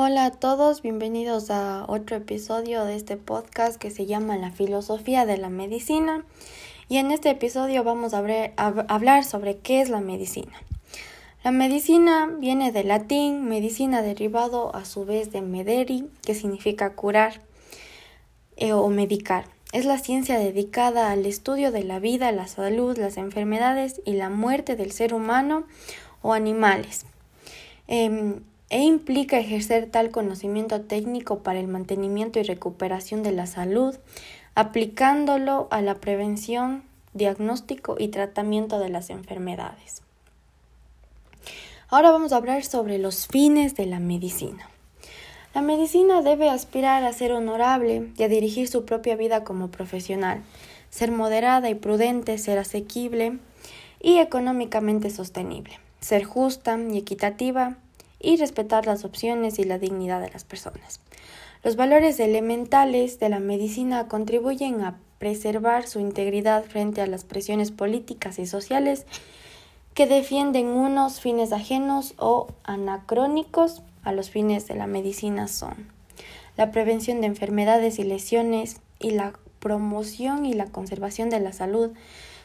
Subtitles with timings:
[0.00, 5.26] Hola a todos, bienvenidos a otro episodio de este podcast que se llama La filosofía
[5.26, 6.24] de la medicina.
[6.88, 8.22] Y en este episodio vamos a,
[8.86, 10.52] hablar sobre qué es la medicina.
[11.42, 17.40] La medicina viene del latín medicina derivado a su vez de mederi, que significa curar
[18.56, 19.46] eh, o medicar.
[19.72, 24.30] Es la ciencia dedicada al estudio de la vida, la salud, las enfermedades y la
[24.30, 25.64] muerte del ser humano
[26.22, 27.04] o animales.
[27.88, 33.96] Em, e implica ejercer tal conocimiento técnico para el mantenimiento y recuperación de la salud,
[34.54, 36.82] aplicándolo a la prevención,
[37.14, 40.02] diagnóstico y tratamiento de las enfermedades.
[41.88, 44.68] Ahora vamos a hablar sobre los fines de la medicina.
[45.54, 50.42] La medicina debe aspirar a ser honorable y a dirigir su propia vida como profesional,
[50.90, 53.38] ser moderada y prudente, ser asequible
[54.00, 57.76] y económicamente sostenible, ser justa y equitativa,
[58.20, 61.00] y respetar las opciones y la dignidad de las personas.
[61.62, 67.72] Los valores elementales de la medicina contribuyen a preservar su integridad frente a las presiones
[67.72, 69.06] políticas y sociales
[69.94, 75.98] que defienden unos fines ajenos o anacrónicos a los fines de la medicina son
[76.58, 81.92] la prevención de enfermedades y lesiones y la promoción y la conservación de la salud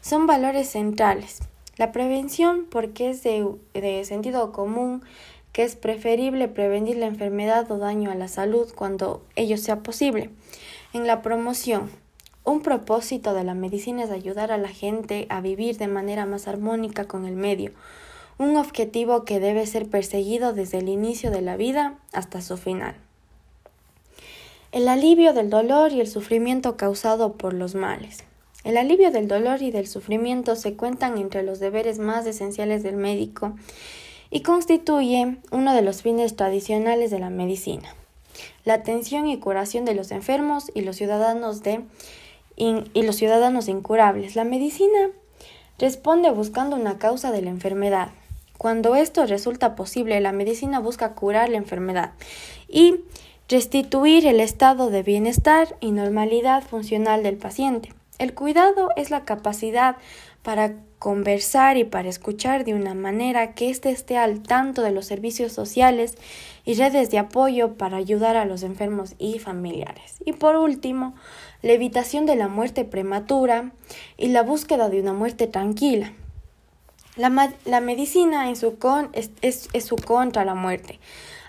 [0.00, 1.38] son valores centrales.
[1.76, 5.04] La prevención porque es de, de sentido común
[5.52, 10.30] que es preferible prevenir la enfermedad o daño a la salud cuando ello sea posible.
[10.92, 11.90] En la promoción,
[12.44, 16.48] un propósito de la medicina es ayudar a la gente a vivir de manera más
[16.48, 17.72] armónica con el medio,
[18.38, 22.94] un objetivo que debe ser perseguido desde el inicio de la vida hasta su final.
[24.72, 28.24] El alivio del dolor y el sufrimiento causado por los males.
[28.62, 32.96] El alivio del dolor y del sufrimiento se cuentan entre los deberes más esenciales del
[32.96, 33.54] médico
[34.30, 37.94] y constituye uno de los fines tradicionales de la medicina,
[38.64, 41.84] la atención y curación de los enfermos y los ciudadanos de
[42.56, 44.36] y los ciudadanos incurables.
[44.36, 45.10] La medicina
[45.78, 48.10] responde buscando una causa de la enfermedad.
[48.58, 52.12] Cuando esto resulta posible, la medicina busca curar la enfermedad
[52.68, 52.96] y
[53.48, 57.94] restituir el estado de bienestar y normalidad funcional del paciente.
[58.20, 59.96] El cuidado es la capacidad
[60.42, 65.06] para conversar y para escuchar de una manera que éste esté al tanto de los
[65.06, 66.18] servicios sociales
[66.66, 70.16] y redes de apoyo para ayudar a los enfermos y familiares.
[70.22, 71.14] Y por último,
[71.62, 73.72] la evitación de la muerte prematura
[74.18, 76.12] y la búsqueda de una muerte tranquila.
[77.16, 81.00] La, la medicina en su con, es, es, es su contra la muerte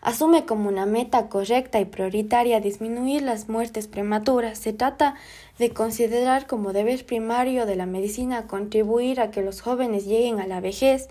[0.00, 4.58] asume como una meta correcta y prioritaria disminuir las muertes prematuras.
[4.58, 5.14] Se trata
[5.58, 10.46] de considerar como deber primario de la medicina contribuir a que los jóvenes lleguen a
[10.46, 11.08] la vejez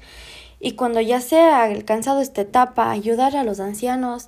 [0.60, 4.28] y cuando ya sea alcanzado esta etapa ayudar a los ancianos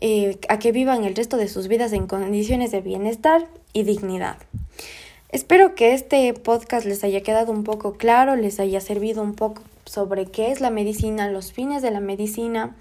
[0.00, 4.36] eh, a que vivan el resto de sus vidas en condiciones de bienestar y dignidad.
[5.28, 9.62] Espero que este podcast les haya quedado un poco claro, les haya servido un poco
[9.84, 12.74] sobre qué es la medicina, los fines de la medicina,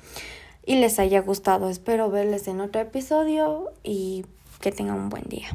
[0.66, 1.70] y les haya gustado.
[1.70, 4.25] Espero verles en otro episodio y
[4.62, 5.50] que tengan un buen día.